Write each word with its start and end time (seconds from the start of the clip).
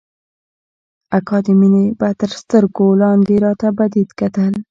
د 0.03 0.03
اکا 1.17 1.37
مينې 1.59 1.85
به 1.99 2.09
تر 2.19 2.29
سترگو 2.39 2.87
لاندې 3.01 3.35
راته 3.45 3.67
بدبد 3.77 4.09
کتل. 4.19 4.53